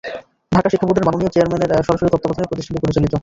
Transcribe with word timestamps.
ঢাকা 0.55 0.67
শিক্ষা 0.71 0.87
বোর্ডের 0.87 1.05
মাননীয় 1.07 1.31
চেয়ারম্যানের 1.33 1.85
সরাসরি 1.87 2.09
তত্ত্বাবধান 2.13 2.49
প্রতিষ্ঠানটি 2.49 2.81
পরিচালিত। 2.83 3.13